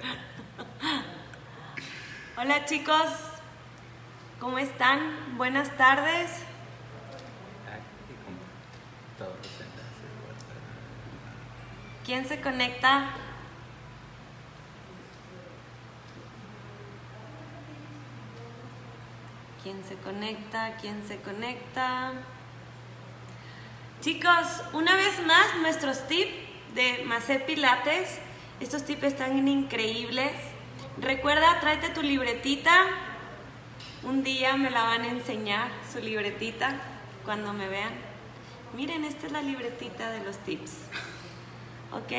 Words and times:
Hola 2.36 2.64
chicos, 2.64 3.06
¿cómo 4.40 4.58
están? 4.58 5.36
Buenas 5.36 5.76
tardes. 5.76 6.30
¿Quién 12.04 12.26
se 12.26 12.40
conecta? 12.40 13.10
¿Quién 19.62 19.84
se 19.84 19.94
conecta? 19.96 20.76
¿Quién 20.80 21.06
se 21.08 21.20
conecta? 21.22 22.12
Chicos, 24.02 24.62
una 24.74 24.94
vez 24.96 25.24
más 25.26 25.56
nuestros 25.62 26.06
tips 26.06 26.34
de 26.74 27.04
Macé 27.06 27.38
Pilates. 27.38 28.18
Estos 28.60 28.84
tips 28.84 29.02
están 29.02 29.48
increíbles. 29.48 30.30
Recuerda, 30.98 31.58
tráete 31.60 31.88
tu 31.88 32.02
libretita. 32.02 32.86
Un 34.04 34.22
día 34.22 34.56
me 34.56 34.70
la 34.70 34.84
van 34.84 35.02
a 35.02 35.08
enseñar, 35.08 35.68
su 35.92 35.98
libretita, 35.98 36.76
cuando 37.24 37.52
me 37.52 37.68
vean. 37.68 37.92
Miren, 38.74 39.04
esta 39.04 39.26
es 39.26 39.32
la 39.32 39.42
libretita 39.42 40.10
de 40.12 40.22
los 40.24 40.38
tips. 40.38 40.70
¿Ok? 41.92 42.12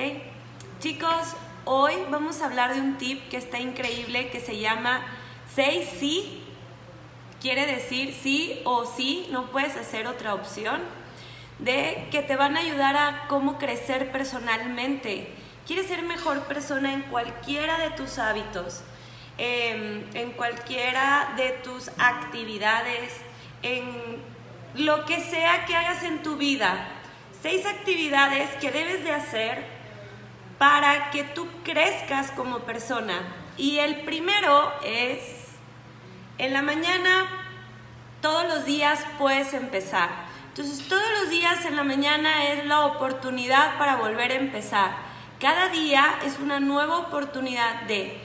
Chicos, 0.82 1.36
hoy 1.64 1.94
vamos 2.12 2.42
a 2.42 2.48
hablar 2.48 2.76
de 2.76 2.82
un 2.82 2.98
tip 2.98 3.30
que 3.30 3.38
está 3.38 3.60
increíble 3.60 4.30
que 4.30 4.42
se 4.42 4.60
llama 4.60 5.06
6 5.56 5.90
sí. 6.00 6.44
Quiere 7.40 7.66
decir 7.66 8.14
sí 8.14 8.62
o 8.66 8.86
sí, 8.86 9.28
no 9.32 9.52
puedes 9.52 9.78
hacer 9.78 10.06
otra 10.06 10.34
opción. 10.34 10.82
De 11.60 12.10
que 12.12 12.22
te 12.22 12.36
van 12.36 12.58
a 12.58 12.60
ayudar 12.60 12.98
a 12.98 13.28
cómo 13.30 13.58
crecer 13.58 14.12
personalmente. 14.12 15.34
Quieres 15.66 15.88
ser 15.88 16.04
mejor 16.04 16.42
persona 16.44 16.94
en 16.94 17.02
cualquiera 17.04 17.78
de 17.80 17.92
tus 17.92 18.20
hábitos, 18.20 18.82
em, 19.38 20.04
en 20.14 20.32
cualquiera 20.32 21.34
de 21.38 21.50
tus 21.64 21.90
actividades, 21.98 23.14
en 23.62 24.22
lo 24.76 25.06
que 25.06 25.20
sea 25.22 25.66
que 25.66 25.76
hagas 25.76 26.04
en 26.04 26.22
tu 26.22 26.36
vida 26.36 26.88
seis 27.46 27.64
actividades 27.68 28.50
que 28.60 28.72
debes 28.72 29.04
de 29.04 29.12
hacer 29.12 29.64
para 30.58 31.12
que 31.12 31.24
tú 31.24 31.48
crezcas 31.64 32.32
como 32.32 32.62
persona. 32.62 33.22
Y 33.56 33.78
el 33.78 34.02
primero 34.02 34.74
es, 34.84 35.20
en 36.40 36.54
la 36.54 36.64
mañana, 36.64 37.28
todos 38.20 38.48
los 38.48 38.66
días 38.66 39.06
puedes 39.20 39.54
empezar. 39.54 40.10
Entonces, 40.48 40.88
todos 40.88 41.08
los 41.22 41.30
días 41.30 41.66
en 41.66 41.76
la 41.76 41.84
mañana 41.84 42.48
es 42.48 42.66
la 42.66 42.86
oportunidad 42.88 43.78
para 43.78 43.98
volver 43.98 44.32
a 44.32 44.36
empezar. 44.36 45.05
Cada 45.40 45.68
día 45.68 46.20
es 46.26 46.40
una 46.40 46.62
nueva 46.62 46.98
oportunidad 46.98 47.82
de, 47.84 48.18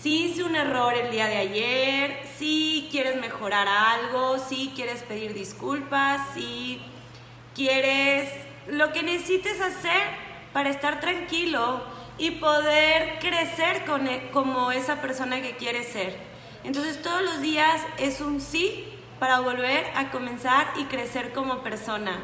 si 0.00 0.26
hice 0.26 0.44
un 0.44 0.54
error 0.54 0.94
el 0.94 1.10
día 1.10 1.26
de 1.26 1.36
ayer, 1.36 2.22
si 2.38 2.86
quieres 2.92 3.16
mejorar 3.16 3.66
algo, 3.66 4.38
si 4.38 4.72
quieres 4.76 5.02
pedir 5.02 5.34
disculpas, 5.34 6.20
si 6.34 6.80
quieres, 7.56 8.30
lo 8.68 8.92
que 8.92 9.02
necesites 9.02 9.60
hacer 9.60 10.00
para 10.52 10.70
estar 10.70 11.00
tranquilo 11.00 11.82
y 12.18 12.30
poder 12.32 13.18
crecer 13.18 13.84
e, 14.08 14.30
como 14.30 14.70
esa 14.70 15.00
persona 15.00 15.42
que 15.42 15.56
quieres 15.56 15.88
ser. 15.88 16.16
Entonces 16.62 17.02
todos 17.02 17.22
los 17.22 17.40
días 17.40 17.82
es 17.98 18.20
un 18.20 18.40
sí 18.40 18.84
para 19.18 19.40
volver 19.40 19.86
a 19.96 20.12
comenzar 20.12 20.68
y 20.76 20.84
crecer 20.84 21.32
como 21.32 21.64
persona. 21.64 22.20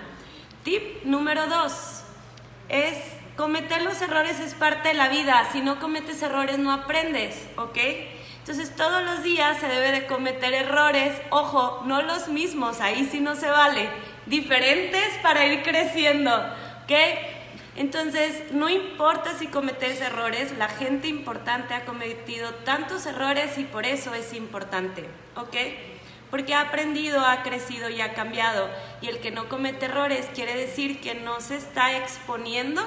Tip 0.63 1.05
número 1.05 1.49
dos 1.49 2.05
es 2.69 3.24
cometer 3.37 3.83
los 3.83 4.01
errores 4.03 4.41
es 4.41 4.55
parte 4.55 4.89
de 4.89 4.95
la 4.95 5.09
vida. 5.09 5.49
Si 5.53 5.61
no 5.61 5.81
cometes 5.81 6.23
errores 6.23 6.59
no 6.59 6.73
aprendes, 6.73 7.47
¿ok? 7.57 7.79
Entonces 8.39 8.77
todos 8.77 9.03
los 9.03 9.23
días 9.23 9.59
se 9.59 9.69
debe 9.69 9.91
de 9.91 10.07
cometer 10.07 10.53
errores, 10.53 11.19
ojo, 11.31 11.83
no 11.87 12.03
los 12.03 12.29
mismos, 12.29 12.81
ahí 12.81 13.09
sí 13.11 13.21
no 13.21 13.37
se 13.37 13.49
vale 13.49 13.89
diferentes 14.27 15.15
para 15.23 15.47
ir 15.47 15.63
creciendo, 15.63 16.31
¿ok? 16.85 16.93
Entonces, 17.77 18.53
no 18.53 18.69
importa 18.69 19.37
si 19.37 19.49
cometes 19.49 20.01
errores, 20.01 20.57
la 20.57 20.69
gente 20.69 21.09
importante 21.09 21.75
ha 21.75 21.85
cometido 21.85 22.55
tantos 22.55 23.05
errores 23.07 23.59
y 23.59 23.65
por 23.65 23.85
eso 23.85 24.15
es 24.15 24.33
importante, 24.33 25.09
¿ok? 25.35 25.57
Porque 26.31 26.55
ha 26.55 26.61
aprendido, 26.61 27.25
ha 27.25 27.43
crecido 27.43 27.91
y 27.91 28.01
ha 28.01 28.15
cambiado. 28.15 28.69
Y 29.01 29.09
el 29.09 29.19
que 29.19 29.33
no 29.33 29.49
comete 29.49 29.87
errores 29.87 30.29
quiere 30.35 30.55
decir 30.55 31.01
que 31.01 31.15
no 31.17 31.41
se 31.41 31.57
está 31.57 31.97
exponiendo, 31.97 32.83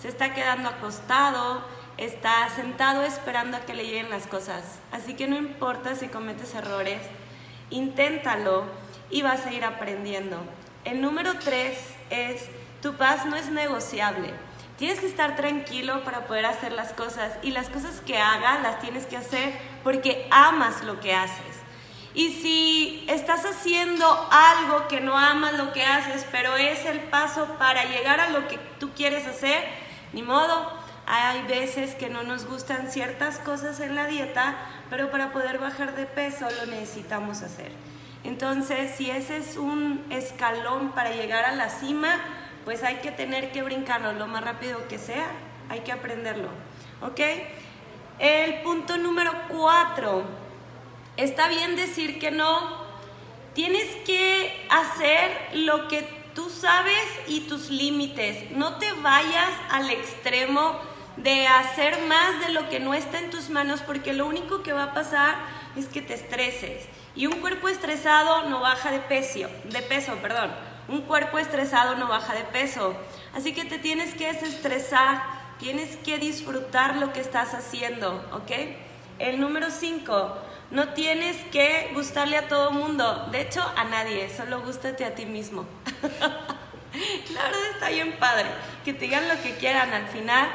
se 0.00 0.08
está 0.08 0.34
quedando 0.34 0.68
acostado, 0.68 1.62
está 1.96 2.48
sentado 2.50 3.02
esperando 3.02 3.56
a 3.56 3.60
que 3.60 3.74
le 3.74 3.84
lleguen 3.84 4.10
las 4.10 4.26
cosas. 4.26 4.78
Así 4.92 5.14
que 5.14 5.26
no 5.26 5.36
importa 5.36 5.94
si 5.94 6.08
cometes 6.08 6.54
errores, 6.54 7.02
inténtalo 7.70 8.64
y 9.10 9.22
vas 9.22 9.46
a 9.46 9.52
ir 9.52 9.64
aprendiendo. 9.64 10.38
El 10.84 11.00
número 11.00 11.34
tres 11.38 11.78
es, 12.10 12.48
tu 12.80 12.94
paz 12.94 13.26
no 13.26 13.36
es 13.36 13.50
negociable. 13.50 14.32
Tienes 14.76 15.00
que 15.00 15.06
estar 15.06 15.34
tranquilo 15.34 16.04
para 16.04 16.26
poder 16.26 16.46
hacer 16.46 16.72
las 16.72 16.92
cosas 16.92 17.32
y 17.42 17.50
las 17.50 17.68
cosas 17.68 18.00
que 18.00 18.18
hagas 18.18 18.62
las 18.62 18.78
tienes 18.78 19.06
que 19.06 19.16
hacer 19.16 19.58
porque 19.82 20.28
amas 20.30 20.84
lo 20.84 21.00
que 21.00 21.14
haces. 21.14 21.58
Y 22.14 22.32
si 22.32 23.04
estás 23.08 23.44
haciendo 23.44 24.28
algo 24.30 24.86
que 24.88 25.00
no 25.00 25.18
amas 25.18 25.54
lo 25.54 25.72
que 25.72 25.84
haces, 25.84 26.24
pero 26.30 26.56
es 26.56 26.84
el 26.84 27.00
paso 27.00 27.56
para 27.58 27.84
llegar 27.84 28.20
a 28.20 28.30
lo 28.30 28.46
que 28.46 28.58
tú 28.78 28.90
quieres 28.94 29.26
hacer, 29.26 29.64
ni 30.12 30.22
modo. 30.22 30.72
Hay 31.06 31.42
veces 31.46 31.94
que 31.94 32.10
no 32.10 32.22
nos 32.22 32.46
gustan 32.46 32.90
ciertas 32.90 33.38
cosas 33.38 33.80
en 33.80 33.94
la 33.94 34.06
dieta, 34.06 34.56
pero 34.90 35.10
para 35.10 35.32
poder 35.32 35.58
bajar 35.58 35.94
de 35.94 36.06
peso 36.06 36.46
lo 36.50 36.66
necesitamos 36.66 37.42
hacer. 37.42 37.72
Entonces, 38.24 38.94
si 38.96 39.10
ese 39.10 39.38
es 39.38 39.56
un 39.56 40.04
escalón 40.10 40.92
para 40.92 41.12
llegar 41.12 41.44
a 41.44 41.52
la 41.52 41.70
cima, 41.70 42.20
pues 42.64 42.82
hay 42.82 42.96
que 42.96 43.10
tener 43.10 43.52
que 43.52 43.62
brincarlo 43.62 44.12
lo 44.12 44.26
más 44.26 44.44
rápido 44.44 44.86
que 44.88 44.98
sea, 44.98 45.26
hay 45.70 45.80
que 45.80 45.92
aprenderlo. 45.92 46.48
¿Ok? 47.00 47.20
El 48.18 48.60
punto 48.62 48.98
número 48.98 49.32
cuatro, 49.48 50.24
está 51.16 51.48
bien 51.48 51.76
decir 51.76 52.18
que 52.18 52.30
no, 52.30 52.86
tienes 53.54 53.86
que 54.04 54.66
hacer 54.68 55.30
lo 55.54 55.88
que 55.88 56.17
tú 56.34 56.50
sabes 56.50 57.04
y 57.26 57.40
tus 57.40 57.70
límites, 57.70 58.50
no 58.52 58.78
te 58.78 58.92
vayas 58.92 59.52
al 59.70 59.90
extremo 59.90 60.78
de 61.16 61.46
hacer 61.46 62.00
más 62.06 62.40
de 62.46 62.52
lo 62.52 62.68
que 62.68 62.80
no 62.80 62.94
está 62.94 63.18
en 63.18 63.30
tus 63.30 63.50
manos 63.50 63.80
porque 63.80 64.12
lo 64.12 64.26
único 64.26 64.62
que 64.62 64.72
va 64.72 64.84
a 64.84 64.94
pasar 64.94 65.36
es 65.76 65.86
que 65.86 66.00
te 66.00 66.14
estreses 66.14 66.88
y 67.18 67.26
un 67.26 67.40
cuerpo 67.40 67.68
estresado 67.68 68.48
no 68.48 68.60
baja 68.60 68.92
de 68.92 69.00
peso, 69.00 69.48
de 69.64 69.82
peso, 69.82 70.14
perdón. 70.22 70.52
Un 70.86 71.02
cuerpo 71.02 71.38
estresado 71.38 71.96
no 71.96 72.06
baja 72.06 72.32
de 72.32 72.44
peso. 72.44 72.94
Así 73.34 73.52
que 73.52 73.64
te 73.64 73.78
tienes 73.78 74.14
que 74.14 74.32
desestresar, 74.32 75.22
tienes 75.58 75.96
que 75.96 76.18
disfrutar 76.18 76.96
lo 76.96 77.12
que 77.12 77.20
estás 77.20 77.54
haciendo, 77.54 78.24
¿ok? 78.32 78.52
El 79.18 79.40
número 79.40 79.70
5, 79.70 80.38
no 80.70 80.90
tienes 80.90 81.36
que 81.50 81.90
gustarle 81.94 82.36
a 82.36 82.48
todo 82.48 82.70
mundo, 82.70 83.28
de 83.32 83.40
hecho 83.40 83.62
a 83.76 83.84
nadie, 83.84 84.28
solo 84.34 84.62
gústate 84.62 85.04
a 85.04 85.14
ti 85.14 85.24
mismo. 85.24 85.66
La 87.34 87.42
verdad 87.42 87.70
está 87.72 87.88
bien 87.90 88.16
padre, 88.18 88.46
que 88.84 88.92
te 88.92 89.00
digan 89.00 89.28
lo 89.28 89.40
que 89.42 89.56
quieran 89.56 89.92
al 89.92 90.08
final, 90.08 90.48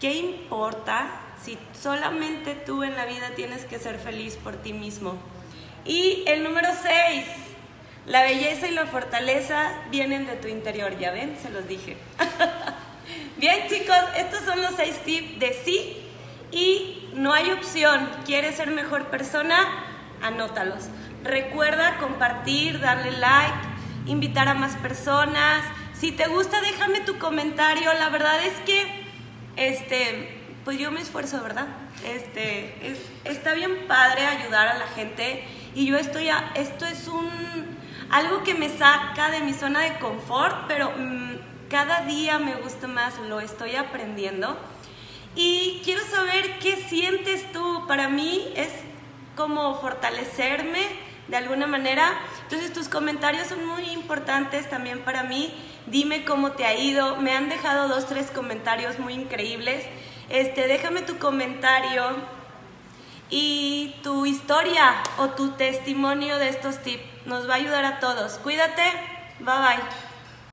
¿qué 0.00 0.12
importa 0.14 1.20
si 1.42 1.58
solamente 1.80 2.54
tú 2.54 2.82
en 2.82 2.96
la 2.96 3.06
vida 3.06 3.30
tienes 3.34 3.64
que 3.64 3.78
ser 3.78 3.98
feliz 3.98 4.36
por 4.36 4.56
ti 4.56 4.72
mismo? 4.72 5.16
Y 5.84 6.24
el 6.26 6.42
número 6.42 6.68
6, 6.82 7.24
la 8.06 8.22
belleza 8.22 8.68
y 8.68 8.72
la 8.72 8.86
fortaleza 8.86 9.72
vienen 9.90 10.26
de 10.26 10.36
tu 10.36 10.48
interior, 10.48 10.98
ya 10.98 11.10
ven, 11.10 11.36
se 11.40 11.50
los 11.50 11.66
dije. 11.66 11.96
Bien 13.36 13.66
chicos, 13.68 13.96
estos 14.16 14.44
son 14.44 14.62
los 14.62 14.74
6 14.76 14.98
tips 15.04 15.40
de 15.40 15.52
sí 15.64 15.96
y 16.50 17.03
no 17.14 17.32
hay 17.32 17.50
opción. 17.52 18.08
¿Quieres 18.24 18.56
ser 18.56 18.70
mejor 18.70 19.06
persona? 19.06 19.56
Anótalos. 20.22 20.84
Recuerda 21.22 21.96
compartir, 21.98 22.80
darle 22.80 23.12
like, 23.12 23.54
invitar 24.06 24.48
a 24.48 24.54
más 24.54 24.76
personas. 24.76 25.64
Si 25.94 26.12
te 26.12 26.26
gusta, 26.26 26.60
déjame 26.60 27.00
tu 27.00 27.18
comentario. 27.18 27.92
La 27.94 28.08
verdad 28.08 28.44
es 28.44 28.54
que, 28.66 29.06
este, 29.56 30.40
pues 30.64 30.78
yo 30.78 30.90
me 30.90 31.00
esfuerzo, 31.00 31.42
¿verdad? 31.42 31.66
Este, 32.04 32.96
está 33.24 33.54
bien 33.54 33.86
padre 33.86 34.26
ayudar 34.26 34.68
a 34.68 34.78
la 34.78 34.86
gente 34.88 35.44
y 35.74 35.86
yo 35.86 35.96
estoy, 35.96 36.28
a, 36.28 36.52
esto 36.54 36.84
es 36.84 37.08
un, 37.08 37.30
algo 38.10 38.42
que 38.42 38.54
me 38.54 38.68
saca 38.68 39.30
de 39.30 39.40
mi 39.40 39.54
zona 39.54 39.80
de 39.80 39.98
confort, 39.98 40.66
pero 40.68 40.92
mm, 40.96 41.34
cada 41.70 42.02
día 42.02 42.38
me 42.38 42.54
gusta 42.56 42.86
más, 42.86 43.18
lo 43.18 43.40
estoy 43.40 43.76
aprendiendo. 43.76 44.58
Y 45.36 45.80
quiero 45.84 46.04
saber 46.06 46.58
qué 46.60 46.76
sientes 46.88 47.50
tú. 47.52 47.86
Para 47.86 48.08
mí 48.08 48.52
es 48.56 48.70
como 49.36 49.80
fortalecerme 49.80 50.80
de 51.28 51.36
alguna 51.36 51.66
manera. 51.66 52.12
Entonces 52.42 52.72
tus 52.72 52.88
comentarios 52.88 53.48
son 53.48 53.66
muy 53.66 53.90
importantes 53.90 54.68
también 54.68 55.00
para 55.00 55.24
mí. 55.24 55.52
Dime 55.86 56.24
cómo 56.24 56.52
te 56.52 56.64
ha 56.64 56.74
ido. 56.74 57.16
Me 57.16 57.32
han 57.32 57.48
dejado 57.48 57.88
dos, 57.88 58.06
tres 58.06 58.30
comentarios 58.30 58.98
muy 58.98 59.14
increíbles 59.14 59.84
Este, 60.30 60.66
déjame 60.68 61.02
tu 61.02 61.18
comentario 61.18 62.02
y 63.28 63.96
tu 64.02 64.26
historia 64.26 64.94
o 65.18 65.30
tu 65.30 65.50
testimonio 65.52 66.38
de 66.38 66.48
estos 66.48 66.82
tips. 66.82 67.02
Nos 67.26 67.48
va 67.48 67.54
a 67.54 67.56
ayudar 67.56 67.84
a 67.84 68.00
todos. 68.00 68.34
Cuídate. 68.34 68.82
Bye 69.40 69.58
bye. 69.58 70.03